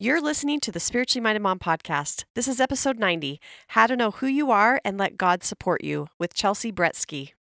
[0.00, 2.22] You're listening to the Spiritually Minded Mom podcast.
[2.34, 6.06] This is episode 90 How to Know Who You Are and Let God Support You
[6.20, 7.32] with Chelsea Bretsky.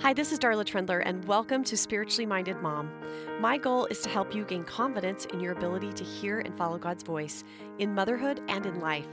[0.00, 2.92] Hi, this is Darla Trendler, and welcome to Spiritually Minded Mom.
[3.40, 6.78] My goal is to help you gain confidence in your ability to hear and follow
[6.78, 7.42] God's voice
[7.80, 9.08] in motherhood and in life.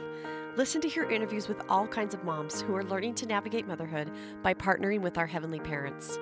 [0.55, 4.11] Listen to hear interviews with all kinds of moms who are learning to navigate motherhood
[4.43, 6.19] by partnering with our heavenly parents.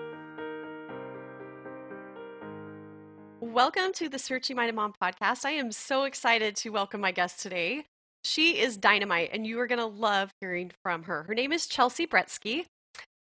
[3.53, 5.45] Welcome to the Spiritually Minded Mom podcast.
[5.45, 7.85] I am so excited to welcome my guest today.
[8.23, 11.23] She is dynamite, and you are going to love hearing from her.
[11.23, 12.65] Her name is Chelsea Bretsky,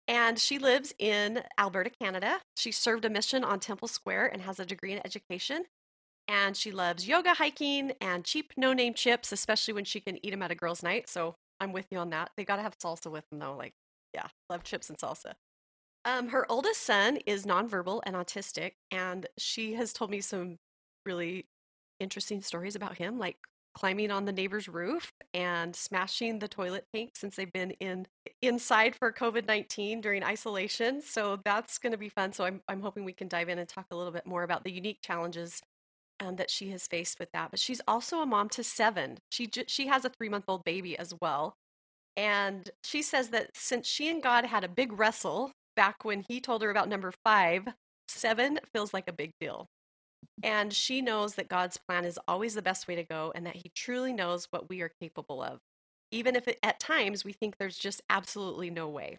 [0.08, 2.40] and she lives in Alberta, Canada.
[2.56, 5.66] She served a mission on Temple Square and has a degree in education.
[6.28, 10.30] And she loves yoga, hiking, and cheap no name chips, especially when she can eat
[10.30, 11.10] them at a girls' night.
[11.10, 12.30] So I'm with you on that.
[12.38, 13.58] They got to have salsa with them, though.
[13.58, 13.74] Like,
[14.14, 15.34] yeah, love chips and salsa.
[16.06, 20.58] Um, her oldest son is nonverbal and autistic, and she has told me some
[21.06, 21.46] really
[22.00, 23.38] interesting stories about him, like
[23.74, 28.06] climbing on the neighbor's roof and smashing the toilet tank since they've been in
[28.42, 31.02] inside for COVID-19 during isolation.
[31.02, 32.34] So that's going to be fun.
[32.34, 34.64] So I'm I'm hoping we can dive in and talk a little bit more about
[34.64, 35.62] the unique challenges
[36.20, 37.50] um, that she has faced with that.
[37.50, 39.18] But she's also a mom to seven.
[39.30, 41.56] She she has a three month old baby as well.
[42.16, 46.40] And she says that since she and God had a big wrestle back when he
[46.40, 47.68] told her about number five,
[48.08, 49.68] seven feels like a big deal.
[50.42, 53.58] And she knows that God's plan is always the best way to go and that
[53.58, 55.60] he truly knows what we are capable of,
[56.12, 59.18] even if it, at times we think there's just absolutely no way.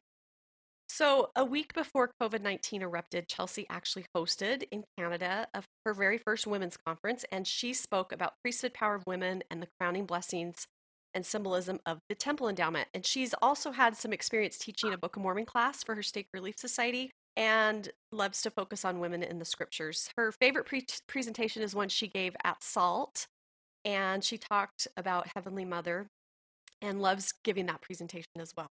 [0.88, 6.18] So, a week before COVID 19 erupted, Chelsea actually hosted in Canada a, her very
[6.18, 10.66] first women's conference, and she spoke about priesthood power of women and the crowning blessings
[11.14, 12.88] and symbolism of the temple endowment.
[12.94, 16.28] And she's also had some experience teaching a Book of Mormon class for her Stake
[16.32, 20.10] Relief Society and loves to focus on women in the scriptures.
[20.16, 23.26] Her favorite pre- presentation is one she gave at SALT,
[23.84, 26.06] and she talked about Heavenly Mother
[26.80, 28.68] and loves giving that presentation as well.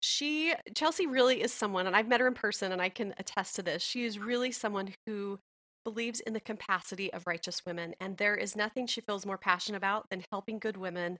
[0.00, 3.56] She, Chelsea, really is someone, and I've met her in person and I can attest
[3.56, 3.82] to this.
[3.82, 5.38] She is really someone who
[5.84, 9.78] believes in the capacity of righteous women, and there is nothing she feels more passionate
[9.78, 11.18] about than helping good women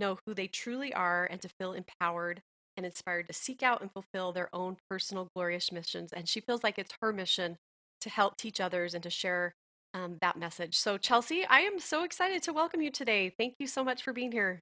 [0.00, 2.42] know who they truly are and to feel empowered
[2.76, 6.12] and inspired to seek out and fulfill their own personal glorious missions.
[6.12, 7.56] And she feels like it's her mission
[8.00, 9.54] to help teach others and to share
[9.94, 10.78] um, that message.
[10.78, 13.32] So, Chelsea, I am so excited to welcome you today.
[13.38, 14.60] Thank you so much for being here.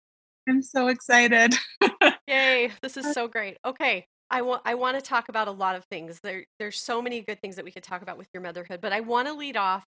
[0.49, 1.55] I'm so excited.
[2.27, 3.59] Yay, this is so great.
[3.65, 4.07] Okay.
[4.31, 6.21] I want I want to talk about a lot of things.
[6.23, 8.93] There there's so many good things that we could talk about with your motherhood, but
[8.93, 9.85] I want to lead off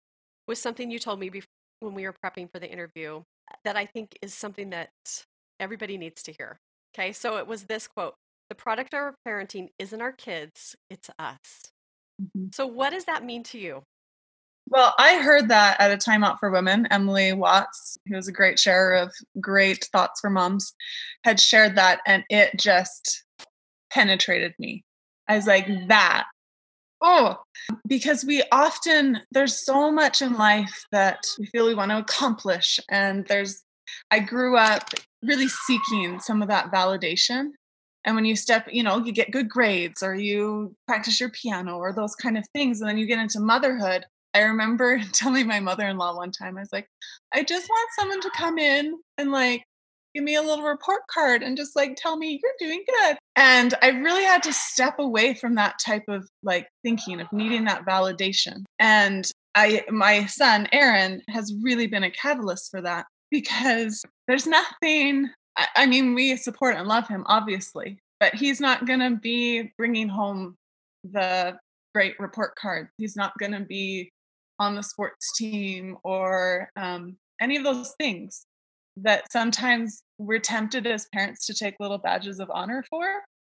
[0.47, 1.49] with something you told me before
[1.81, 3.23] when we were prepping for the interview
[3.65, 4.91] that I think is something that
[5.61, 6.59] everybody needs to hear.
[6.95, 8.15] Okay, so it was this quote
[8.49, 11.73] The product of our parenting isn't our kids, it's us.
[12.21, 12.49] Mm-hmm.
[12.53, 13.83] So, what does that mean to you?
[14.71, 16.87] Well, I heard that at a Time Out for Women.
[16.91, 20.75] Emily Watts, who was a great sharer of great thoughts for moms,
[21.25, 23.25] had shared that, and it just
[23.91, 24.85] penetrated me.
[25.27, 26.27] I was like, that.
[27.01, 27.37] Oh,
[27.87, 32.79] because we often, there's so much in life that we feel we want to accomplish.
[32.91, 33.63] And there's,
[34.11, 34.91] I grew up
[35.23, 37.51] really seeking some of that validation.
[38.05, 41.77] And when you step, you know, you get good grades or you practice your piano
[41.77, 42.81] or those kind of things.
[42.81, 44.05] And then you get into motherhood.
[44.35, 46.89] I remember telling my mother in law one time, I was like,
[47.35, 49.65] I just want someone to come in and like
[50.15, 53.17] give me a little report card and just like tell me you're doing good.
[53.37, 57.65] And I really had to step away from that type of like thinking of needing
[57.65, 58.65] that validation.
[58.79, 65.29] And I my son Aaron has really been a catalyst for that because there's nothing
[65.75, 70.09] I, mean we support and love him obviously but he's not going to be bringing
[70.09, 70.57] home
[71.05, 71.59] the
[71.95, 72.89] great report card.
[72.99, 74.11] He's not going to be
[74.59, 78.45] on the sports team or um, any of those things
[78.97, 83.07] that sometimes we're tempted as parents to take little badges of honor for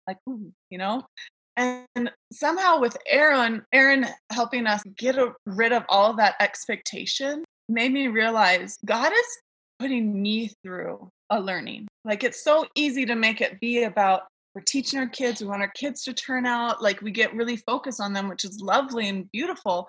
[0.07, 1.05] like you know?
[1.57, 5.17] And somehow with aaron aaron helping us get
[5.47, 9.39] rid of all of that expectation made me realize god is
[9.83, 11.89] putting me through a learning.
[12.05, 14.23] Like it's so easy to make it be about
[14.55, 17.57] we're teaching our kids, we want our kids to turn out, like we get really
[17.57, 19.89] focused on them, which is lovely and beautiful.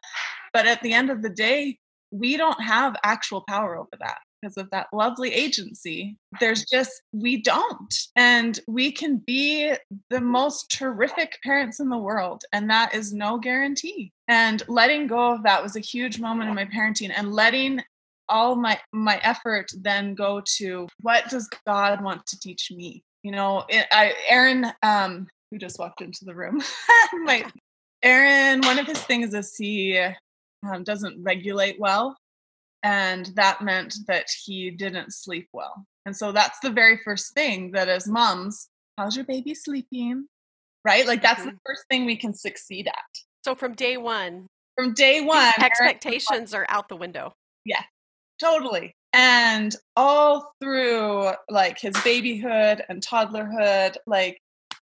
[0.52, 1.78] But at the end of the day,
[2.10, 6.18] we don't have actual power over that because of that lovely agency.
[6.40, 7.94] There's just, we don't.
[8.16, 9.74] And we can be
[10.10, 14.12] the most terrific parents in the world, and that is no guarantee.
[14.28, 17.82] And letting go of that was a huge moment in my parenting and letting
[18.34, 23.32] all my my effort then go to what does god want to teach me you
[23.32, 26.62] know it, i aaron um who just walked into the room
[27.24, 27.46] my
[28.04, 29.98] aaron one of his things is he
[30.64, 32.18] um, doesn't regulate well.
[32.84, 35.86] And that meant that he didn't sleep well.
[36.06, 40.28] And so that's the very first thing that as moms, how's your baby sleeping?
[40.84, 41.08] Right?
[41.08, 41.52] Like that's mm-hmm.
[41.52, 42.96] the first thing we can succeed at.
[43.46, 47.34] So from day one, from day one, expectations are out the window.
[47.66, 47.84] Yeah,
[48.40, 48.96] totally.
[49.14, 54.40] And all through like his babyhood and toddlerhood, like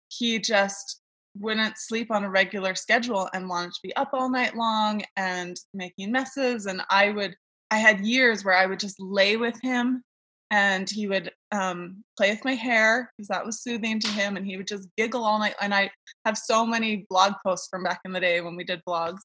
[0.09, 1.01] he just
[1.37, 5.55] wouldn't sleep on a regular schedule and wanted to be up all night long and
[5.73, 6.65] making messes.
[6.65, 7.35] And I would,
[7.71, 10.03] I had years where I would just lay with him
[10.51, 14.45] and he would um, play with my hair because that was soothing to him and
[14.45, 15.89] he would just giggle all night and i
[16.25, 19.19] have so many blog posts from back in the day when we did blogs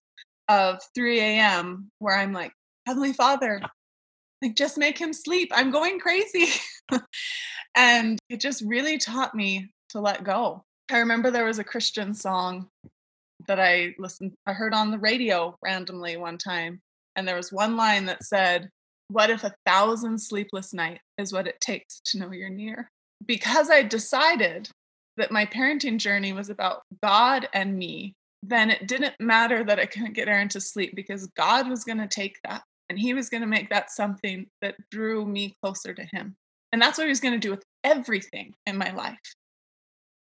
[0.48, 2.52] of 3 a.m where i'm like
[2.86, 3.60] heavenly father
[4.44, 5.50] like just make him sleep.
[5.54, 6.48] I'm going crazy.
[7.76, 10.62] And it just really taught me to let go.
[10.92, 12.68] I remember there was a christian song
[13.48, 16.80] that i listened i heard on the radio randomly one time
[17.16, 18.70] and there was one line that said
[19.08, 22.90] what if a thousand sleepless nights is what it takes to know you're near?
[23.24, 24.68] Because I decided
[25.16, 29.86] that my parenting journey was about God and me, then it didn't matter that I
[29.86, 33.28] couldn't get Aaron to sleep because God was going to take that and he was
[33.28, 36.36] going to make that something that drew me closer to him.
[36.72, 39.18] And that's what he was going to do with everything in my life.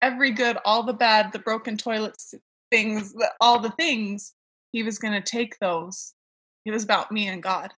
[0.03, 2.35] Every good, all the bad, the broken toilets,
[2.71, 4.35] things, all the things,
[4.73, 6.13] he was going to take those.
[6.65, 7.73] It was about me and God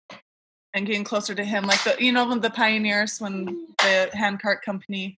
[0.76, 3.46] and getting closer to him like the you know the pioneers when
[3.78, 5.18] the handcart company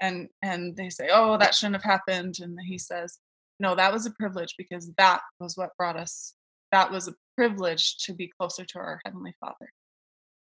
[0.00, 3.18] and and they say oh that shouldn't have happened and he says
[3.60, 6.34] no that was a privilege because that was what brought us
[6.72, 9.68] that was a privilege to be closer to our heavenly father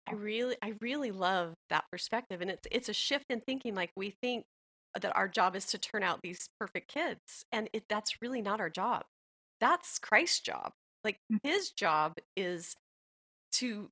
[0.08, 3.92] i really i really love that perspective and it's it's a shift in thinking like
[3.96, 4.46] we think
[5.00, 8.60] that our job is to turn out these perfect kids and it, that's really not
[8.60, 9.04] our job
[9.60, 10.72] that's christ's job
[11.04, 11.40] like mm.
[11.44, 12.76] his job is
[13.52, 13.90] to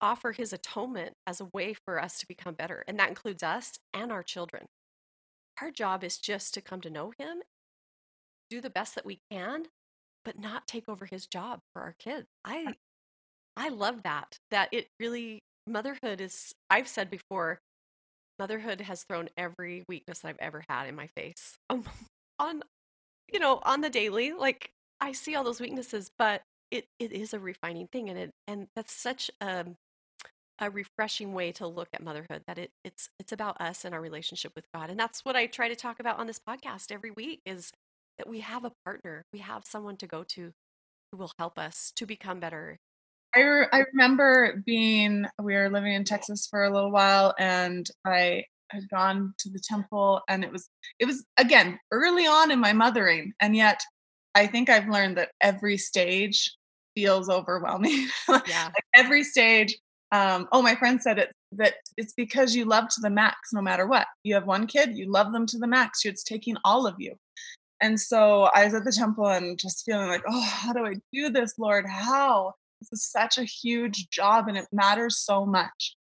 [0.00, 2.84] offer his atonement as a way for us to become better.
[2.86, 4.66] And that includes us and our children.
[5.60, 7.38] Our job is just to come to know him,
[8.48, 9.64] do the best that we can,
[10.24, 12.26] but not take over his job for our kids.
[12.44, 12.74] I
[13.56, 14.38] I love that.
[14.50, 17.60] That it really motherhood is I've said before,
[18.38, 21.56] motherhood has thrown every weakness that I've ever had in my face.
[21.70, 21.84] Um,
[22.38, 22.62] on
[23.32, 24.70] you know, on the daily, like
[25.00, 28.66] I see all those weaknesses, but it it is a refining thing and it and
[28.74, 29.66] that's such a
[30.58, 34.00] a refreshing way to look at motherhood that it it's it's about us and our
[34.00, 37.10] relationship with God and that's what I try to talk about on this podcast every
[37.10, 37.72] week is
[38.22, 40.52] that we have a partner we have someone to go to
[41.10, 42.78] who will help us to become better
[43.34, 47.88] I, re- I remember being we were living in Texas for a little while and
[48.04, 52.60] I had gone to the temple and it was it was again early on in
[52.60, 53.80] my mothering and yet
[54.34, 56.56] I think I've learned that every stage
[56.94, 58.08] feels overwhelming.
[58.28, 58.64] Yeah.
[58.66, 59.76] like every stage.
[60.10, 63.60] Um, oh, my friend said it that it's because you love to the max no
[63.60, 64.06] matter what.
[64.24, 66.04] You have one kid, you love them to the max.
[66.04, 67.14] It's taking all of you.
[67.82, 70.94] And so I was at the temple and just feeling like, oh, how do I
[71.12, 71.84] do this, Lord?
[71.86, 72.54] How?
[72.80, 75.96] This is such a huge job and it matters so much.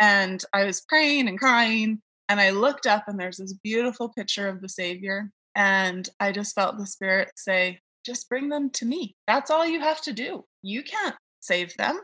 [0.00, 2.02] And I was praying and crying.
[2.28, 5.30] And I looked up and there's this beautiful picture of the Savior.
[5.54, 9.14] And I just felt the Spirit say, just bring them to me.
[9.28, 10.44] That's all you have to do.
[10.62, 12.00] You can't save them.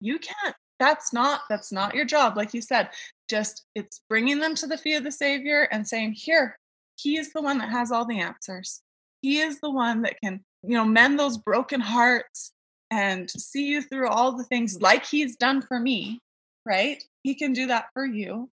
[0.00, 0.56] You can't.
[0.78, 2.88] That's not that's not your job like you said.
[3.28, 6.58] Just it's bringing them to the feet of the savior and saying, "Here,
[7.02, 8.82] he is the one that has all the answers.
[9.22, 12.52] He is the one that can, you know, mend those broken hearts
[12.90, 16.20] and see you through all the things like he's done for me,
[16.66, 17.02] right?
[17.22, 18.50] He can do that for you.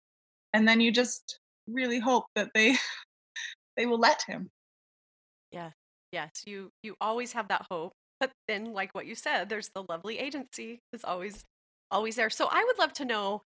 [0.53, 2.75] And then you just really hope that they
[3.77, 4.49] they will let him.
[5.51, 5.71] Yeah.
[6.11, 7.93] Yes, you you always have that hope.
[8.19, 11.45] But then like what you said, there's the lovely agency is always
[11.89, 12.29] always there.
[12.29, 13.43] So I would love to know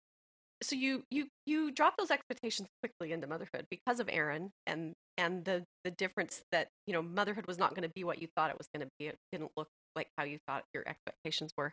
[0.63, 5.45] so you you you drop those expectations quickly into motherhood because of Aaron and and
[5.45, 8.51] the the difference that you know motherhood was not going to be what you thought
[8.51, 9.07] it was going to be.
[9.07, 11.73] It didn't look like how you thought your expectations were.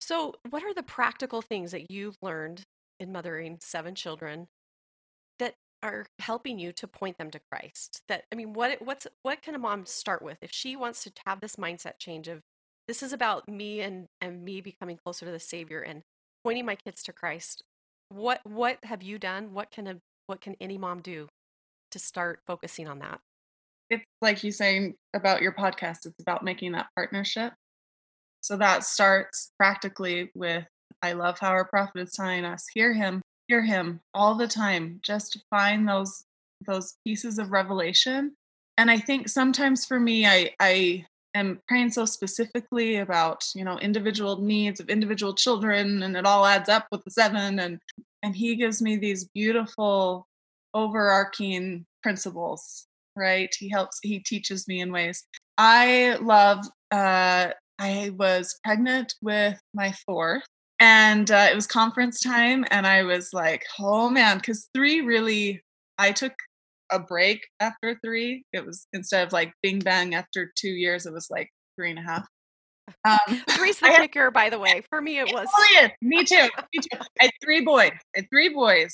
[0.00, 2.64] So, what are the practical things that you've learned
[2.98, 4.48] in mothering seven children
[5.38, 8.02] that are helping you to point them to Christ.
[8.08, 11.12] That I mean, what what's what can a mom start with if she wants to
[11.26, 12.40] have this mindset change of
[12.88, 16.02] this is about me and and me becoming closer to the Savior and
[16.44, 17.62] pointing my kids to Christ.
[18.08, 19.52] What what have you done?
[19.52, 19.96] What can a
[20.26, 21.28] what can any mom do
[21.90, 23.20] to start focusing on that?
[23.90, 26.06] It's like you saying about your podcast.
[26.06, 27.52] It's about making that partnership.
[28.40, 30.64] So that starts practically with
[31.02, 35.00] I love how our prophet is telling us, hear him, hear him all the time
[35.02, 36.24] just find those
[36.66, 38.34] those pieces of revelation
[38.78, 41.04] and i think sometimes for me i i
[41.38, 46.46] am praying so specifically about, you know, individual needs of individual children and it all
[46.46, 47.80] adds up with the seven and
[48.22, 50.26] and he gives me these beautiful
[50.74, 53.54] overarching principles, right?
[53.58, 55.24] He helps he teaches me in ways.
[55.58, 60.44] I love uh I was pregnant with my fourth
[60.80, 65.62] and uh, it was conference time and i was like oh man because three really
[65.98, 66.34] i took
[66.90, 71.12] a break after three it was instead of like bing bang after two years it
[71.12, 72.26] was like three and a half.
[73.04, 74.82] Um, three's the kicker by the way.
[74.88, 75.48] For me it was.
[75.52, 76.48] oh, me too.
[76.74, 76.98] Me too.
[77.20, 77.90] I had three boys.
[78.14, 78.92] I had three boys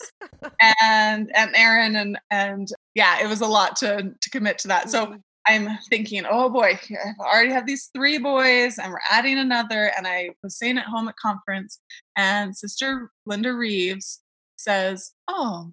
[0.83, 4.91] and and aaron and and yeah it was a lot to to commit to that.
[4.91, 5.17] So mm-hmm.
[5.47, 9.91] I'm thinking, oh boy, I already have these three boys and we're adding another.
[9.97, 11.81] And I was saying at home at conference,
[12.17, 14.21] and Sister Linda Reeves
[14.57, 15.73] says, Oh,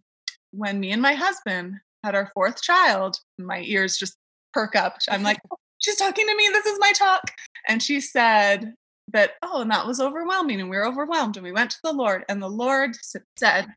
[0.51, 4.17] when me and my husband had our fourth child, my ears just
[4.53, 4.97] perk up.
[5.09, 5.39] I'm like,
[5.79, 6.49] She's talking to me.
[6.51, 7.21] This is my talk.
[7.67, 8.73] And she said
[9.13, 10.59] that, oh, and that was overwhelming.
[10.59, 11.37] And we were overwhelmed.
[11.37, 12.97] And we went to the Lord, and the Lord
[13.37, 13.67] said,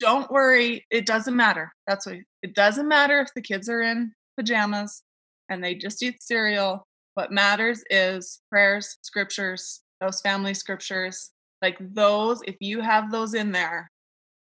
[0.00, 0.86] Don't worry.
[0.90, 1.72] It doesn't matter.
[1.86, 5.02] That's what it doesn't matter if the kids are in pajamas
[5.48, 6.86] and they just eat cereal.
[7.14, 11.30] What matters is prayers, scriptures, those family scriptures,
[11.62, 13.90] like those, if you have those in there.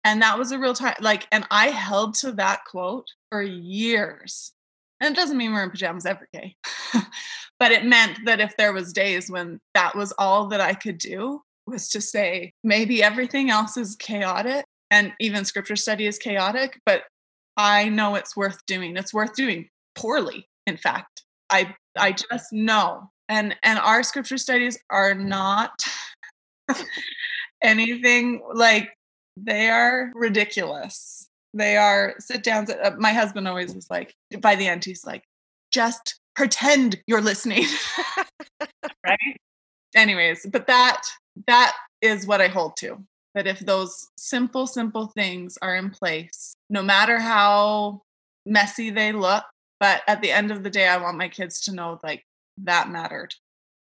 [0.08, 4.54] And that was a real time, like, and I held to that quote for years.
[5.02, 6.56] And it doesn't mean we're in pajamas every day,
[7.60, 10.98] but it meant that if there was days when that was all that I could
[10.98, 16.80] do was to say, maybe everything else is chaotic and even scripture study is chaotic,
[16.86, 17.04] but
[17.58, 18.96] I know it's worth doing.
[18.96, 24.78] It's worth doing poorly in fact i i just know and and our scripture studies
[24.90, 25.72] are not
[27.64, 28.97] anything like
[29.44, 31.28] they are ridiculous.
[31.54, 35.24] They are sit downs uh, my husband always is like by the end he's like
[35.72, 37.66] just pretend you're listening.
[39.06, 39.38] Right?
[39.96, 41.02] Anyways but that
[41.48, 43.02] that is what i hold to
[43.36, 48.02] that if those simple simple things are in place no matter how
[48.46, 49.46] messy they look
[49.80, 52.26] but at the end of the day i want my kids to know like
[52.64, 53.34] that mattered.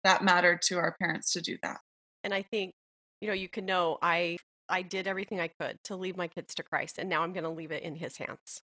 [0.04, 1.78] That mattered to our parents to do that.
[2.25, 2.72] And i think
[3.20, 4.37] you know you can know i
[4.69, 7.45] i did everything i could to leave my kids to christ and now i'm going
[7.45, 8.62] to leave it in his hands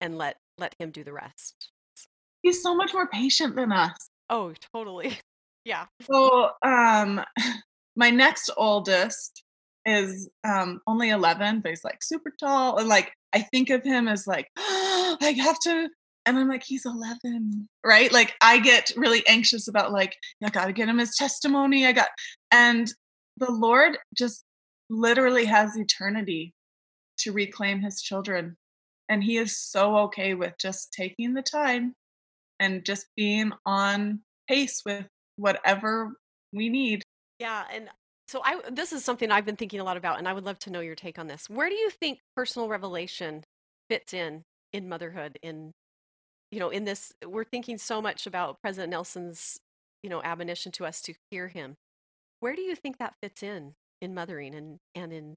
[0.00, 1.70] and let let him do the rest
[2.42, 5.18] he's so much more patient than us oh totally
[5.64, 7.20] yeah so um
[7.96, 9.42] my next oldest
[9.84, 14.08] is um only 11 but he's like super tall and like i think of him
[14.08, 15.88] as like oh, i have to
[16.26, 18.12] and I'm like, he's 11, right?
[18.12, 21.86] Like, I get really anxious about, like, I got to get him his testimony.
[21.86, 22.08] I got,
[22.50, 22.92] and
[23.36, 24.44] the Lord just
[24.88, 26.54] literally has eternity
[27.18, 28.56] to reclaim his children.
[29.08, 31.94] And he is so okay with just taking the time
[32.58, 36.12] and just being on pace with whatever
[36.52, 37.02] we need.
[37.38, 37.64] Yeah.
[37.72, 37.88] And
[38.28, 40.58] so I this is something I've been thinking a lot about and I would love
[40.60, 41.48] to know your take on this.
[41.48, 43.44] Where do you think personal revelation
[43.88, 45.72] fits in in motherhood in
[46.50, 49.58] you know, in this, we're thinking so much about President Nelson's,
[50.02, 51.76] you know, admonition to us to hear him.
[52.40, 55.34] Where do you think that fits in in mothering and and in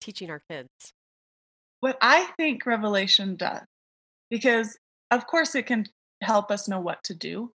[0.00, 0.68] teaching our kids?
[1.80, 3.62] What I think Revelation does,
[4.30, 4.76] because
[5.10, 5.86] of course it can
[6.22, 7.52] help us know what to do,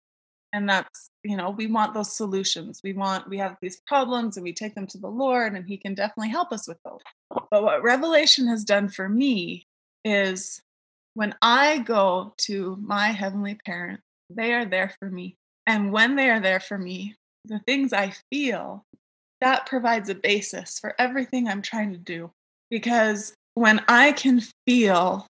[0.52, 2.80] and that's you know we want those solutions.
[2.82, 5.76] We want we have these problems and we take them to the Lord, and He
[5.76, 7.00] can definitely help us with those.
[7.50, 9.66] But what Revelation has done for me
[10.04, 10.60] is
[11.14, 15.36] when I go to my heavenly parents, they are there for me.
[15.66, 17.14] And when they are there for me,
[17.44, 18.84] the things I feel,
[19.44, 22.30] that provides a basis for everything I'm trying to do.
[22.70, 25.26] Because when I can feel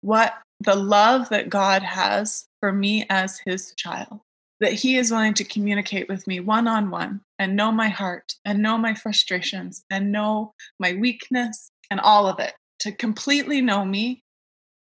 [0.00, 4.18] what the love that God has for me as his child,
[4.58, 8.34] that he is willing to communicate with me one on one and know my heart
[8.44, 13.84] and know my frustrations and know my weakness and all of it, to completely know
[13.84, 14.20] me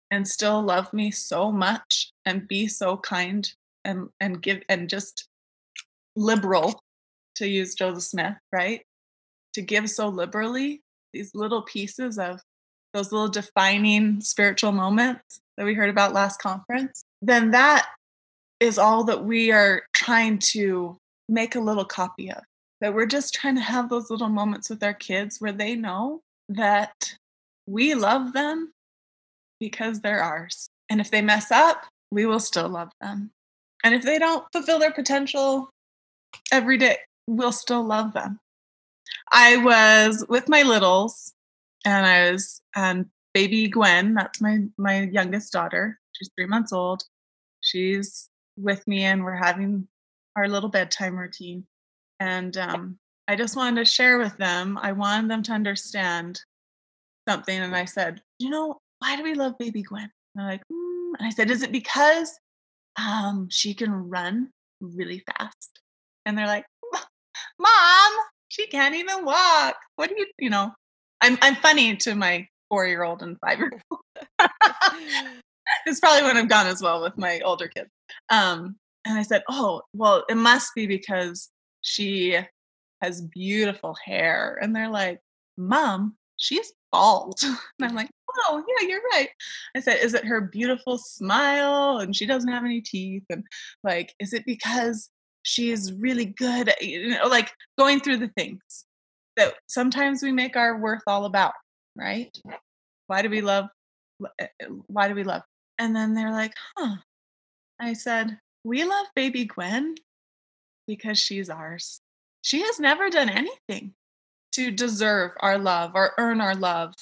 [0.10, 3.54] and still love me so much and be so kind
[3.86, 5.28] and and give and just
[6.16, 6.82] liberal
[7.40, 8.82] to use Joseph Smith, right?
[9.54, 10.82] To give so liberally
[11.14, 12.40] these little pieces of
[12.94, 17.88] those little defining spiritual moments that we heard about last conference, then that
[18.60, 22.42] is all that we are trying to make a little copy of.
[22.82, 26.22] That we're just trying to have those little moments with our kids where they know
[26.50, 26.94] that
[27.68, 28.72] we love them
[29.60, 30.70] because they're ours.
[30.90, 33.32] And if they mess up, we will still love them.
[33.84, 35.70] And if they don't fulfill their potential
[36.52, 36.98] every day,
[37.30, 38.40] we'll still love them.
[39.32, 41.34] I was with my littles
[41.86, 46.00] and I was um, baby Gwen, that's my my youngest daughter.
[46.14, 47.04] She's 3 months old.
[47.62, 49.88] She's with me and we're having
[50.36, 51.66] our little bedtime routine.
[52.20, 54.78] And um, I just wanted to share with them.
[54.82, 56.42] I wanted them to understand
[57.28, 57.58] something.
[57.58, 60.04] And I said, you know, why do we love baby Gwen?
[60.04, 61.14] And they're like, mm.
[61.18, 62.38] and I said, is it because
[62.98, 64.50] um, she can run
[64.82, 65.80] really fast?
[66.26, 66.66] And they're like,
[67.60, 68.12] mom,
[68.48, 69.76] she can't even walk.
[69.96, 70.72] What do you, you know,
[71.22, 74.02] I'm, I'm funny to my four year old and five year old.
[75.86, 77.90] it's probably when I've gone as well with my older kids.
[78.30, 78.76] Um,
[79.06, 81.50] and I said, oh, well, it must be because
[81.82, 82.38] she
[83.02, 84.60] has beautiful hair.
[84.62, 85.20] And they're like,
[85.58, 87.40] mom, she's bald.
[87.44, 88.10] And I'm like,
[88.50, 89.30] oh, yeah, you're right.
[89.76, 93.24] I said, is it her beautiful smile and she doesn't have any teeth?
[93.30, 93.44] And
[93.84, 95.10] like, is it because
[95.50, 98.86] she's really good at, you know, like going through the things
[99.36, 101.54] that sometimes we make our worth all about,
[101.96, 102.30] right?
[103.08, 103.66] Why do we love?
[104.40, 105.42] Eh, eh, why do we love?
[105.80, 106.98] And then they're like, huh.
[107.80, 109.96] I said, we love baby Gwen
[110.86, 112.02] because she's ours.
[112.42, 113.94] She has never done anything
[114.54, 116.94] to deserve our love or earn our love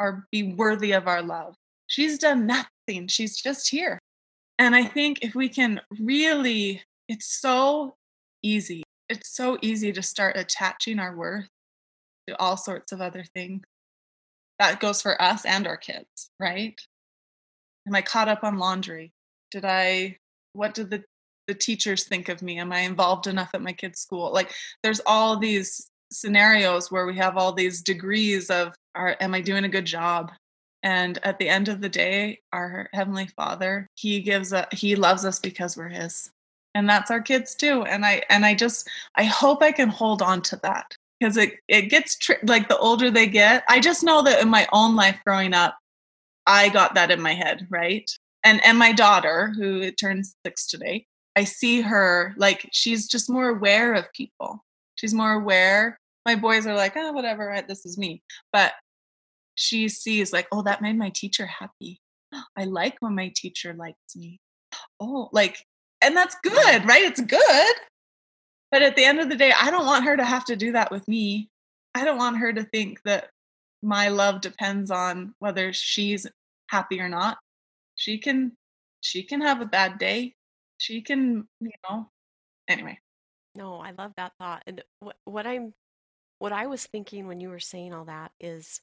[0.00, 1.54] or be worthy of our love.
[1.86, 3.08] She's done nothing.
[3.08, 3.98] She's just here.
[4.58, 7.96] And I think if we can really, it's so
[8.42, 8.82] easy.
[9.08, 11.48] It's so easy to start attaching our worth
[12.28, 13.62] to all sorts of other things.
[14.58, 16.78] That goes for us and our kids, right?
[17.86, 19.12] Am I caught up on laundry?
[19.50, 20.18] Did I,
[20.52, 21.04] what did the,
[21.46, 22.58] the teachers think of me?
[22.58, 24.32] Am I involved enough at my kid's school?
[24.32, 29.40] Like, there's all these scenarios where we have all these degrees of are am i
[29.40, 30.32] doing a good job
[30.82, 35.26] and at the end of the day our heavenly father he gives a he loves
[35.26, 36.30] us because we're his
[36.78, 37.84] and that's our kids too.
[37.84, 41.54] And i and i just i hope i can hold on to that because it
[41.68, 44.94] it gets tri- like the older they get i just know that in my own
[44.96, 45.76] life growing up
[46.46, 48.10] i got that in my head right?
[48.44, 51.06] And and my daughter who turns six today
[51.36, 54.64] i see her like she's just more aware of people.
[54.94, 56.00] She's more aware.
[56.26, 58.22] My boys are like oh whatever right, this is me.
[58.52, 58.72] But
[59.54, 62.00] she sees like oh that made my teacher happy.
[62.56, 64.40] I like when my teacher likes me.
[65.00, 65.64] Oh like
[66.02, 67.02] and that's good right?
[67.02, 67.74] It's good.
[68.70, 70.72] But at the end of the day i don't want her to have to do
[70.72, 71.48] that with me.
[71.94, 73.30] I don't want her to think that
[73.82, 76.26] my love depends on whether she's
[76.68, 77.38] happy or not.
[77.96, 78.52] She can
[79.00, 80.34] she can have a bad day.
[80.78, 82.10] She can you know
[82.68, 82.98] anyway.
[83.54, 85.72] No i love that thought and what, what i'm
[86.38, 88.80] what i was thinking when you were saying all that is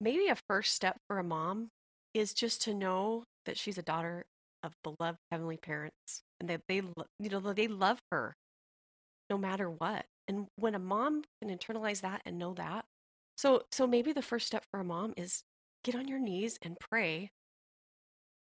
[0.00, 1.70] maybe a first step for a mom
[2.14, 4.26] is just to know that she's a daughter
[4.62, 6.82] of beloved heavenly parents and that they
[7.20, 8.34] you know they love her
[9.30, 12.84] no matter what and when a mom can internalize that and know that
[13.36, 15.44] so so maybe the first step for a mom is
[15.84, 17.30] get on your knees and pray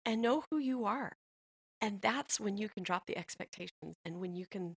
[0.06, 1.18] and know who you are
[1.82, 4.76] and that's when you can drop the expectations and when you can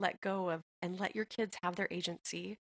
[0.00, 2.56] let go of and let your kids have their agency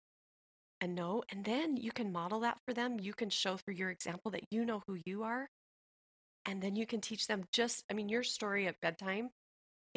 [0.80, 1.22] and know.
[1.30, 2.98] And then you can model that for them.
[3.00, 5.48] You can show through your example that you know who you are.
[6.44, 9.30] And then you can teach them just, I mean, your story at bedtime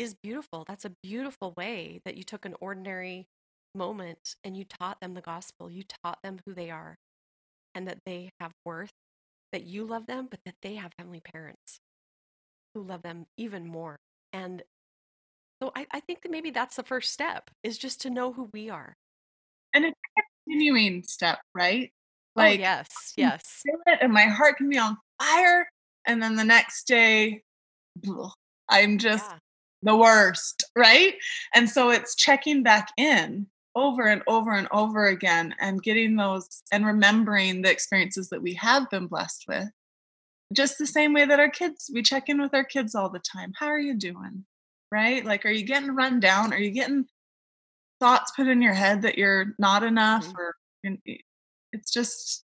[0.02, 0.66] is beautiful.
[0.68, 3.28] That's a beautiful way that you took an ordinary
[3.76, 5.70] moment and you taught them the gospel.
[5.70, 6.96] You taught them who they are
[7.76, 8.90] and that they have worth,
[9.52, 11.80] that you love them, but that they have heavenly parents
[12.74, 13.98] who love them even more.
[14.34, 14.64] And
[15.62, 18.50] so I, I think that maybe that's the first step is just to know who
[18.52, 18.96] we are.
[19.76, 21.92] And it's a continuing step, right?
[22.36, 23.62] Oh, like, oh, yes, yes.
[23.66, 25.70] it and my heart can be on fire.
[26.08, 27.44] And then the next day,
[28.68, 29.38] I'm just yeah.
[29.84, 31.16] The worst, right?
[31.54, 36.64] And so it's checking back in over and over and over again and getting those
[36.72, 39.70] and remembering the experiences that we have been blessed with.
[40.54, 43.20] Just the same way that our kids, we check in with our kids all the
[43.20, 43.54] time.
[43.58, 44.46] How are you doing?
[44.92, 45.24] Right?
[45.24, 46.52] Like, are you getting run down?
[46.52, 47.06] Are you getting
[48.02, 50.38] thoughts put in your head that you're not enough mm-hmm.
[50.38, 50.98] or
[51.72, 52.44] it's just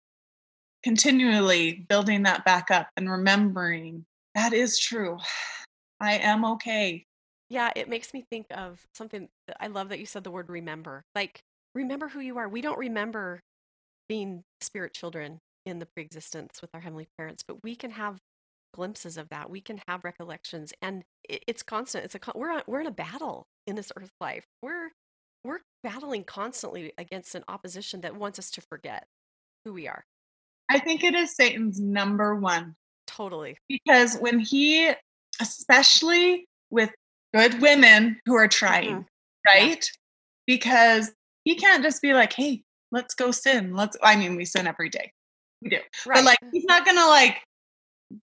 [0.84, 5.16] continually building that back up and remembering that is true
[6.00, 7.04] i am okay
[7.50, 10.48] yeah it makes me think of something uh, i love that you said the word
[10.48, 11.40] remember like
[11.74, 13.40] remember who you are we don't remember
[14.08, 18.18] being spirit children in the preexistence with our heavenly parents but we can have
[18.74, 22.80] glimpses of that we can have recollections and it's constant it's a we're on, we're
[22.80, 24.90] in a battle in this earth life we're
[25.44, 29.06] we're battling constantly against an opposition that wants us to forget
[29.64, 30.04] who we are.
[30.68, 32.74] I think it is Satan's number one.
[33.06, 33.56] Totally.
[33.68, 34.92] Because when he,
[35.40, 36.90] especially with
[37.38, 39.46] good women who are trying, mm-hmm.
[39.46, 39.84] right?
[39.84, 40.56] Yeah.
[40.56, 41.12] Because
[41.44, 43.74] he can't just be like, hey, let's go sin.
[43.74, 45.12] Let's, I mean, we sin every day.
[45.62, 45.78] We do.
[46.06, 46.16] Right.
[46.16, 47.36] But like, he's not going to like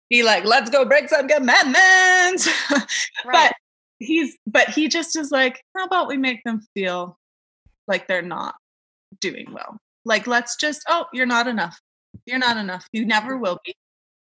[0.09, 2.49] be like, let's go break some commandments.
[2.71, 2.85] right.
[3.31, 3.53] But
[3.99, 7.17] he's but he just is like, how about we make them feel
[7.87, 8.55] like they're not
[9.21, 9.77] doing well?
[10.05, 11.79] Like let's just, oh, you're not enough.
[12.25, 12.85] You're not enough.
[12.91, 13.75] You never will be.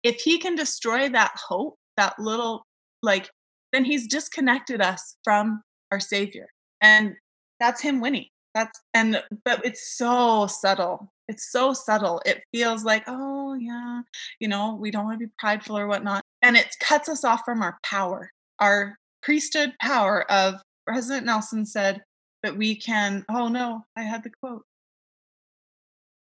[0.02, 2.64] If he can destroy that hope, that little
[3.02, 3.30] like
[3.72, 6.46] then he's disconnected us from our savior.
[6.80, 7.14] And
[7.60, 8.26] that's him winning.
[8.54, 11.12] That's and but it's so subtle.
[11.28, 12.22] It's so subtle.
[12.24, 14.00] It feels like, oh yeah,
[14.40, 16.24] you know, we don't want to be prideful or whatnot.
[16.42, 20.54] And it cuts us off from our power, our priesthood power of
[20.86, 22.00] President Nelson said
[22.42, 24.64] that we can, oh no, I had the quote.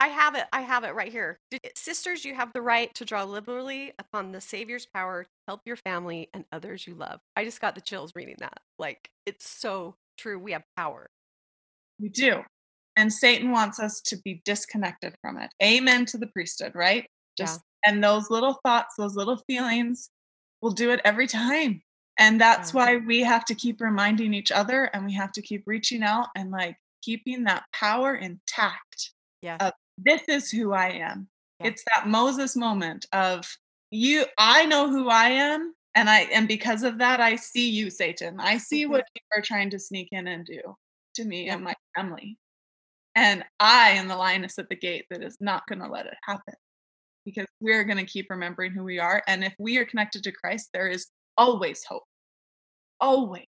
[0.00, 0.46] I have it.
[0.50, 1.38] I have it right here.
[1.52, 5.60] Eh, sisters, you have the right to draw liberally upon the Savior's power to help
[5.66, 7.20] your family and others you love.
[7.36, 8.60] I just got the chills reading that.
[8.78, 10.38] Like, it's so true.
[10.38, 11.10] We have power.
[12.00, 12.42] We do.
[12.96, 15.50] And Satan wants us to be disconnected from it.
[15.62, 17.06] Amen to the priesthood, right?
[17.36, 17.92] Just yeah.
[17.92, 20.08] and those little thoughts, those little feelings
[20.62, 21.82] will do it every time.
[22.18, 22.80] And that's yeah.
[22.80, 26.28] why we have to keep reminding each other and we have to keep reaching out
[26.34, 29.12] and like keeping that power intact.
[29.42, 29.70] Yeah
[30.04, 31.28] this is who I am.
[31.60, 31.68] Yeah.
[31.68, 33.46] It's that Moses moment of
[33.90, 35.74] you, I know who I am.
[35.94, 38.38] And I and because of that, I see you, Satan.
[38.38, 38.92] I see mm-hmm.
[38.92, 40.60] what you are trying to sneak in and do
[41.16, 41.54] to me yeah.
[41.54, 42.38] and my family.
[43.16, 46.14] And I am the lioness at the gate that is not going to let it
[46.24, 46.54] happen
[47.24, 49.22] because we're going to keep remembering who we are.
[49.26, 52.04] And if we are connected to Christ, there is always hope.
[53.00, 53.46] Always.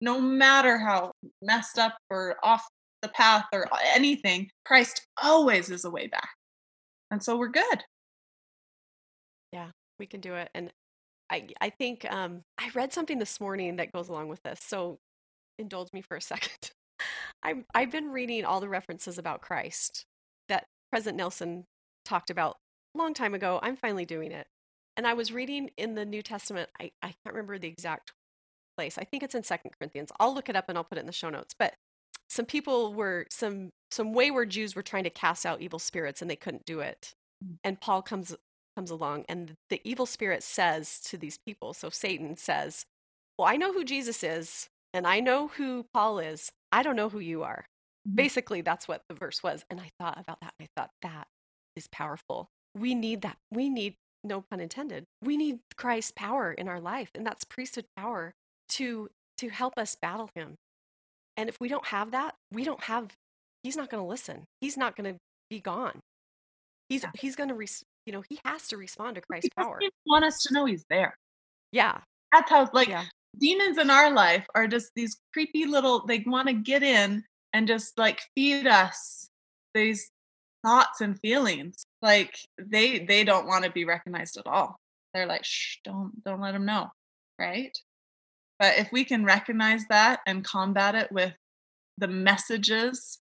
[0.00, 2.64] No matter how messed up or off
[3.02, 6.28] the path or anything, Christ always is a way back.
[7.10, 7.84] And so we're good.
[9.52, 10.50] Yeah, we can do it.
[10.54, 10.72] And
[11.30, 14.60] I I think um I read something this morning that goes along with this.
[14.62, 14.98] So
[15.58, 16.70] indulge me for a second.
[17.42, 20.04] I'm I've been reading all the references about Christ
[20.48, 21.64] that President Nelson
[22.04, 22.56] talked about
[22.94, 23.58] a long time ago.
[23.62, 24.46] I'm finally doing it.
[24.96, 28.12] And I was reading in the New Testament, I, I can't remember the exact
[28.76, 28.98] place.
[28.98, 30.10] I think it's in Second Corinthians.
[30.18, 31.54] I'll look it up and I'll put it in the show notes.
[31.58, 31.74] But
[32.30, 36.30] some people were some some wayward Jews were trying to cast out evil spirits and
[36.30, 37.12] they couldn't do it.
[37.44, 37.56] Mm.
[37.64, 38.34] And Paul comes
[38.76, 42.86] comes along and the evil spirit says to these people, so Satan says,
[43.36, 46.50] "Well, I know who Jesus is and I know who Paul is.
[46.70, 47.66] I don't know who you are."
[48.08, 48.14] Mm-hmm.
[48.14, 49.64] Basically, that's what the verse was.
[49.68, 51.26] And I thought about that I thought that
[51.74, 52.48] is powerful.
[52.76, 53.38] We need that.
[53.50, 55.04] We need no pun intended.
[55.20, 58.34] We need Christ's power in our life and that's priesthood power
[58.68, 60.56] to to help us battle him
[61.40, 63.08] and if we don't have that, we don't have,
[63.62, 64.44] he's not going to listen.
[64.60, 65.98] He's not going to be gone.
[66.90, 67.12] He's, yeah.
[67.14, 69.78] he's going to, res- you know, he has to respond to Christ's power.
[69.80, 71.16] He want us to know he's there.
[71.72, 71.96] Yeah.
[72.30, 73.06] That's how, like, yeah.
[73.38, 77.24] demons in our life are just these creepy little, they want to get in
[77.54, 79.30] and just like feed us
[79.72, 80.10] these
[80.62, 81.84] thoughts and feelings.
[82.02, 84.76] Like they, they don't want to be recognized at all.
[85.14, 86.88] They're like, shh, don't, don't let them know.
[87.38, 87.72] Right.
[88.60, 91.32] But if we can recognize that and combat it with
[91.96, 93.18] the messages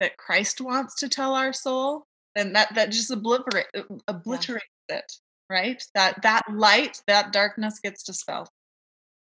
[0.00, 4.96] that Christ wants to tell our soul, then that that just obliterate, uh, obliterates yeah.
[4.96, 5.12] it,
[5.50, 5.82] right?
[5.94, 8.48] That that light, that darkness gets dispelled.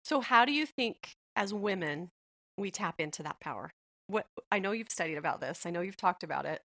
[0.04, 2.10] So how do you think as women
[2.56, 3.72] we tap into that power?
[4.06, 5.66] What I know you've studied about this.
[5.66, 6.62] I know you've talked about it.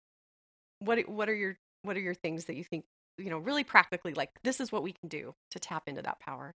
[0.79, 2.85] What what are your what are your things that you think,
[3.17, 6.21] you know, really practically like this is what we can do to tap into that
[6.21, 6.55] power?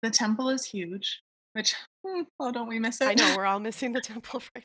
[0.00, 1.20] The temple is huge
[1.52, 3.08] which oh don't we miss it?
[3.08, 4.64] I know we're all missing the temple right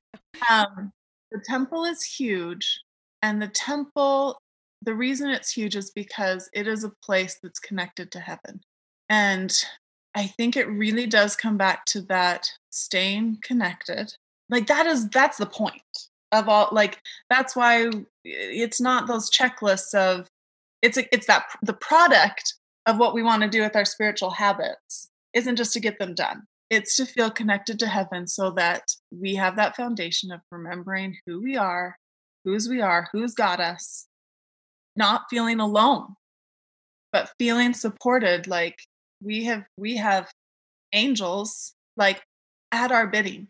[0.49, 0.65] now.
[0.65, 0.91] Um,
[1.31, 2.81] the temple is huge
[3.21, 4.39] and the temple
[4.81, 8.61] the reason it's huge is because it is a place that's connected to heaven
[9.09, 9.65] and
[10.13, 14.13] i think it really does come back to that staying connected.
[14.49, 15.81] Like that is that's the point
[16.31, 17.89] of all like that's why
[18.23, 20.27] it's not those checklists of
[20.81, 24.29] it's a, it's that the product of what we want to do with our spiritual
[24.29, 28.83] habits isn't just to get them done it's to feel connected to heaven so that
[29.11, 31.97] we have that foundation of remembering who we are,
[32.43, 34.07] whose we are, who's got us,
[34.95, 36.15] not feeling alone,
[37.11, 38.77] but feeling supported like
[39.23, 40.29] we have we have
[40.93, 42.21] angels like
[42.71, 43.47] at our bidding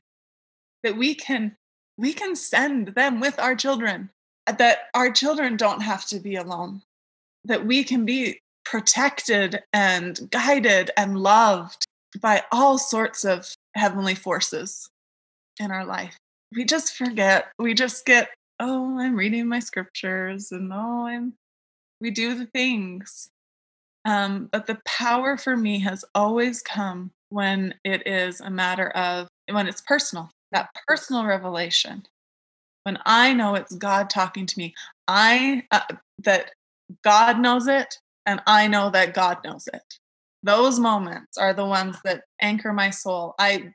[0.84, 1.56] that we can
[1.98, 4.10] we can send them with our children
[4.58, 6.82] that our children don't have to be alone
[7.44, 11.85] that we can be protected and guided and loved
[12.22, 14.90] by all sorts of heavenly forces
[15.60, 16.18] in our life.
[16.56, 17.48] We just forget.
[17.60, 21.34] We just get, oh, I'm reading my scriptures and oh, I'm,
[22.00, 23.30] we do the things.
[24.06, 29.28] Um, but the power for me has always come when it is a matter of,
[29.50, 32.06] when it's personal, that personal revelation.
[32.84, 34.76] When I know it's God talking to me,
[35.08, 35.82] I, uh,
[36.20, 36.52] that
[37.04, 37.98] God knows it
[38.28, 39.82] and I know that God knows it
[40.46, 43.72] those moments are the ones that anchor my soul i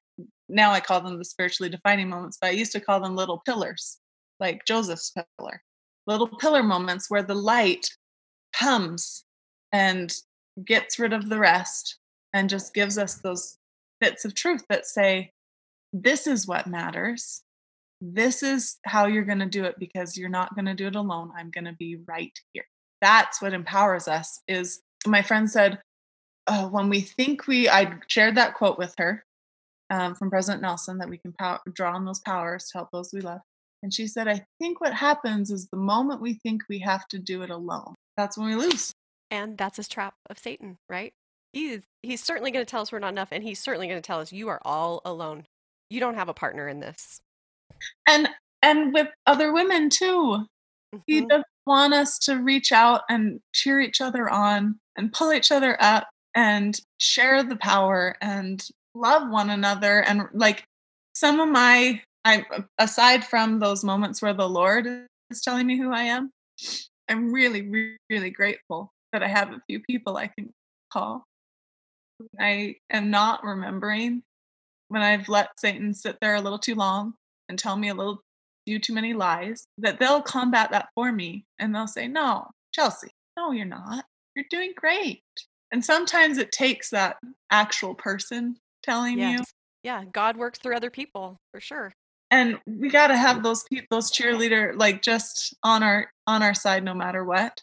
[0.50, 3.42] now I call them the spiritually defining moments, but I used to call them little
[3.46, 3.98] pillars,
[4.38, 5.62] like Joseph's pillar.
[6.06, 7.86] Little pillar moments where the light
[8.52, 9.24] comes
[9.72, 10.12] and
[10.64, 11.98] gets rid of the rest
[12.32, 13.58] and just gives us those
[14.00, 15.32] bits of truth that say,
[15.92, 17.42] this is what matters.
[18.00, 20.96] This is how you're going to do it because you're not going to do it
[20.96, 21.30] alone.
[21.36, 22.64] I'm going to be right here.
[23.00, 25.80] That's what empowers us is my friend said,
[26.46, 29.24] oh, when we think we, I shared that quote with her
[29.90, 33.10] um, from President Nelson that we can pow- draw on those powers to help those
[33.12, 33.40] we love.
[33.82, 37.18] And she said, I think what happens is the moment we think we have to
[37.18, 38.92] do it alone, that's when we lose.
[39.30, 41.12] And that's his trap of Satan, right?
[41.52, 44.06] He's he's certainly going to tell us we're not enough, and he's certainly going to
[44.06, 45.46] tell us you are all alone.
[45.88, 47.20] You don't have a partner in this.
[48.06, 48.28] And
[48.62, 50.44] and with other women too.
[50.94, 50.98] Mm-hmm.
[51.06, 55.50] He doesn't want us to reach out and cheer each other on and pull each
[55.50, 60.64] other up and share the power and love one another and like
[61.14, 62.44] some of my I
[62.78, 64.86] aside from those moments where the Lord
[65.30, 66.30] is telling me who I am,
[67.08, 70.52] I'm really, really, grateful that I have a few people I can
[70.92, 71.24] call.
[72.38, 74.22] I am not remembering
[74.88, 77.14] when I've let Satan sit there a little too long
[77.48, 78.20] and tell me a little
[78.66, 83.10] few too many lies, that they'll combat that for me and they'll say, No, Chelsea,
[83.36, 84.04] no, you're not.
[84.36, 85.22] You're doing great.
[85.72, 87.16] And sometimes it takes that
[87.50, 89.38] actual person telling yes.
[89.38, 89.44] you.
[89.82, 91.92] Yeah, God works through other people for sure.
[92.30, 96.54] And we got to have those people those cheerleader like just on our on our
[96.54, 97.60] side no matter what.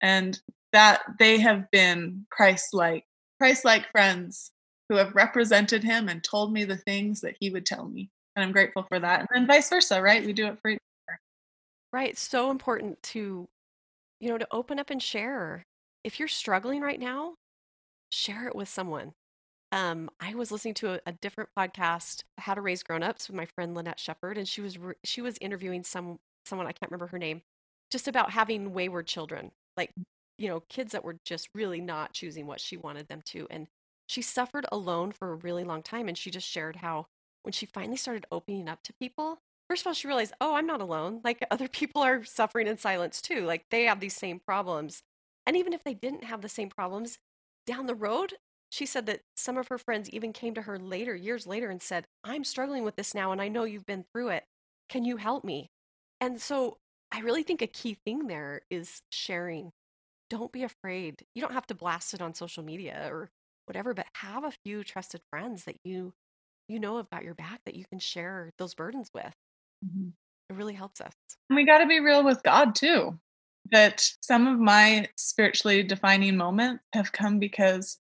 [0.00, 0.38] And
[0.72, 3.04] that they have been christ-like
[3.40, 4.50] christ-like friends
[4.88, 8.10] who have represented him and told me the things that he would tell me.
[8.34, 9.20] And i'm grateful for that.
[9.20, 10.24] And then vice versa right?
[10.24, 11.18] We do it for each other.
[11.92, 13.48] Right so important to
[14.20, 15.64] you know to open up and share.
[16.04, 17.34] If you're struggling right now
[18.10, 19.12] share it with someone
[19.72, 23.46] um, I was listening to a, a, different podcast, How to Raise Grown-ups, with my
[23.46, 27.08] friend Lynette Shepard, and she was re- she was interviewing some someone I can't remember
[27.08, 27.42] her name,
[27.90, 29.92] just about having wayward children, like
[30.38, 33.66] you know, kids that were just really not choosing what she wanted them to, and
[34.06, 37.06] she suffered alone for a really long time, and she just shared how
[37.42, 39.38] when she finally started opening up to people,
[39.68, 41.20] first of all, she realized, oh, I'm not alone.
[41.24, 43.44] Like other people are suffering in silence too.
[43.44, 45.02] Like they have these same problems,
[45.44, 47.18] and even if they didn't have the same problems,
[47.66, 48.34] down the road
[48.70, 51.80] she said that some of her friends even came to her later, years later, and
[51.80, 54.44] said, I'm struggling with this now, and I know you've been through it.
[54.88, 55.70] Can you help me?
[56.20, 56.78] And so
[57.12, 59.72] I really think a key thing there is sharing.
[60.28, 61.24] Don't be afraid.
[61.34, 63.30] You don't have to blast it on social media or
[63.66, 66.12] whatever, but have a few trusted friends that you
[66.68, 69.34] you know have got your back that you can share those burdens with.
[69.84, 70.08] Mm-hmm.
[70.50, 71.14] It really helps us.
[71.48, 73.18] And we got to be real with God too.
[73.72, 77.98] That some of my spiritually defining moments have come because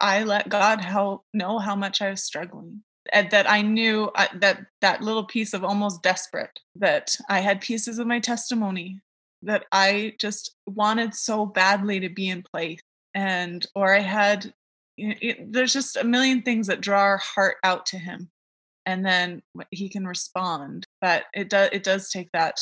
[0.00, 2.82] I let God help know how much I was struggling.
[3.12, 7.60] And that I knew I, that that little piece of almost desperate that I had
[7.60, 9.00] pieces of my testimony
[9.42, 12.80] that I just wanted so badly to be in place,
[13.14, 14.52] and or I had.
[14.98, 18.30] It, there's just a million things that draw our heart out to Him,
[18.86, 20.86] and then He can respond.
[21.00, 22.58] But it does it does take that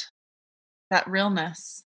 [0.91, 1.85] that realness,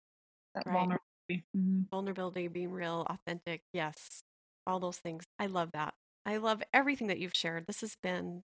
[0.56, 0.74] that right.
[0.74, 1.46] vulnerability.
[1.56, 1.82] Mm-hmm.
[1.92, 3.62] Vulnerability, being real, authentic.
[3.74, 4.24] Yes,
[4.68, 5.24] all those things.
[5.40, 5.94] I love that.
[6.26, 7.66] I love everything that you've shared.
[7.68, 8.44] This has been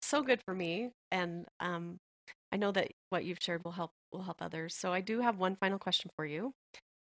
[0.00, 1.98] so good for me, and um,
[2.52, 4.74] I know that what you've shared will help will help others.
[4.74, 6.52] So I do have one final question for you,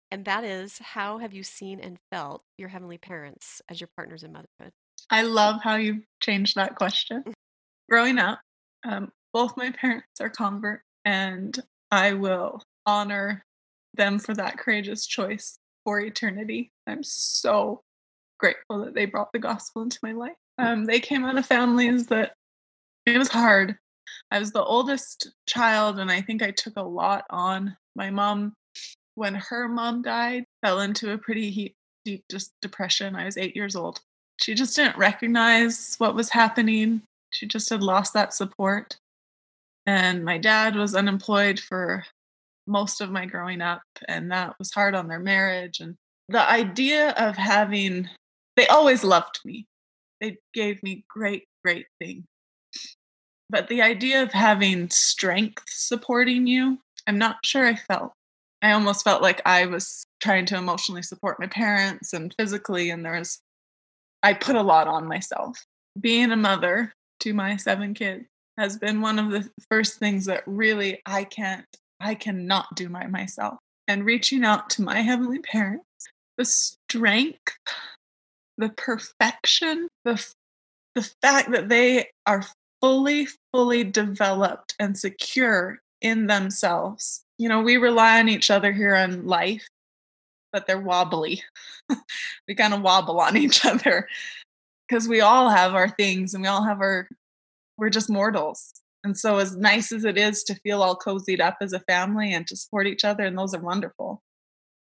[0.10, 4.24] and that is, how have you seen and felt your heavenly parents as your partners
[4.24, 4.72] in motherhood?
[5.10, 7.24] I love how you changed that question.
[7.90, 8.40] Growing up,
[8.86, 11.58] um, both my parents are convert, and
[11.92, 13.44] I will honor
[13.98, 16.72] them for that courageous choice for eternity.
[16.86, 17.82] I'm so
[18.40, 20.36] grateful that they brought the gospel into my life.
[20.58, 22.34] Um, they came out of families that
[23.06, 23.78] it was hard.
[24.32, 27.76] I was the oldest child, and I think I took a lot on.
[27.96, 28.54] My mom,
[29.16, 33.16] when her mom died, fell into a pretty deep just depression.
[33.16, 34.00] I was eight years old.
[34.40, 37.02] She just didn't recognize what was happening.
[37.32, 38.98] She just had lost that support.
[39.86, 42.06] And my dad was unemployed for
[42.68, 45.80] most of my growing up, and that was hard on their marriage.
[45.80, 45.96] And
[46.30, 48.10] the idea of having
[48.58, 49.68] they always loved me.
[50.20, 52.26] They gave me great, great things.
[53.50, 58.12] But the idea of having strength supporting you, I'm not sure I felt.
[58.62, 63.06] I almost felt like I was trying to emotionally support my parents and physically, and
[63.06, 63.40] there was,
[64.24, 65.64] I put a lot on myself.
[66.02, 68.26] Being a mother to my seven kids
[68.58, 71.66] has been one of the first things that really I can't,
[72.00, 73.58] I cannot do by myself.
[73.88, 75.86] And reaching out to my heavenly parents,
[76.38, 77.54] the strength
[78.58, 80.24] the perfection, the
[80.96, 82.44] the fact that they are
[82.82, 87.24] fully, fully developed and secure in themselves.
[87.38, 89.68] You know, we rely on each other here in life,
[90.52, 91.44] but they're wobbly.
[92.48, 94.08] we kind of wobble on each other
[94.88, 97.08] because we all have our things and we all have our,
[97.78, 98.74] we're just mortals.
[99.08, 102.34] And so, as nice as it is to feel all cozied up as a family
[102.34, 104.22] and to support each other, and those are wonderful,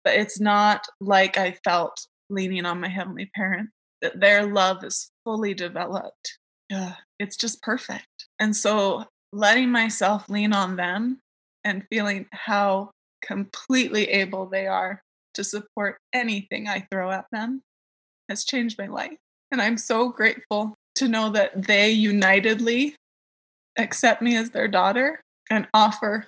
[0.03, 3.71] but it's not like I felt leaning on my heavenly parents,
[4.03, 6.39] that their love is fully developed.
[6.69, 8.27] Yeah, it's just perfect.
[8.41, 11.21] And so, letting myself lean on them
[11.63, 12.91] and feeling how
[13.23, 15.01] completely able they are
[15.35, 17.63] to support anything I throw at them
[18.29, 19.19] has changed my life.
[19.53, 22.97] And I'm so grateful to know that they unitedly
[23.81, 26.27] accept me as their daughter and offer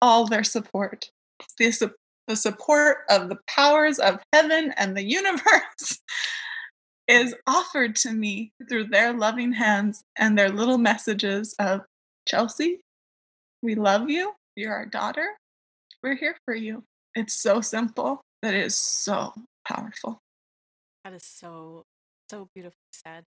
[0.00, 1.10] all their support.
[1.58, 1.94] The, su-
[2.26, 6.00] the support of the powers of heaven and the universe
[7.08, 11.80] is offered to me through their loving hands and their little messages of
[12.26, 12.80] Chelsea,
[13.62, 14.32] we love you.
[14.54, 15.26] You're our daughter.
[16.02, 16.84] We're here for you.
[17.14, 19.32] It's so simple, but it is so
[19.66, 20.20] powerful.
[21.04, 21.84] That is so,
[22.30, 23.24] so beautifully said.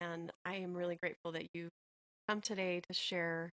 [0.00, 1.68] And I am really grateful that you
[2.30, 3.50] come today to share.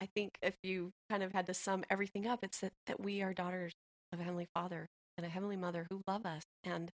[0.00, 3.20] I think if you kind of had to sum everything up, it's that, that we
[3.20, 3.74] are daughters
[4.14, 4.86] of a Heavenly Father
[5.18, 6.90] and a Heavenly Mother who love us and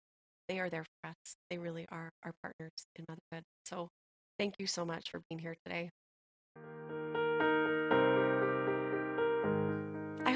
[0.47, 1.15] they are there for us.
[1.49, 3.43] They really are our partners in motherhood.
[3.65, 3.87] So
[4.37, 5.89] thank you so much for being here today.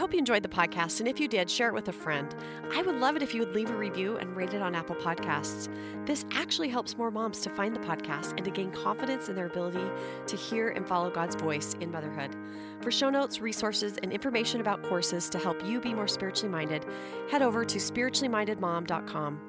[0.04, 2.36] Hope you enjoyed the podcast, and if you did, share it with a friend.
[2.74, 4.98] I would love it if you would leave a review and rate it on Apple
[4.98, 5.70] Podcasts.
[6.06, 9.46] This actually helps more moms to find the podcast and to gain confidence in their
[9.46, 9.90] ability
[10.28, 12.36] to hear and follow God's voice in motherhood.
[12.82, 16.86] For show notes, resources, and information about courses to help you be more spiritually minded,
[17.32, 19.40] head over to spirituallymindedmom.com.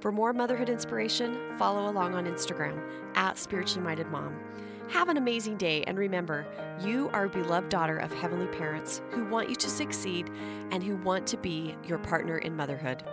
[0.00, 2.80] For more motherhood inspiration, follow along on Instagram
[3.14, 4.10] at spirituallymindedmom.
[4.10, 4.40] mom.
[4.90, 6.46] Have an amazing day, and remember,
[6.80, 10.30] you are a beloved daughter of heavenly parents who want you to succeed
[10.70, 13.04] and who want to be your partner in motherhood.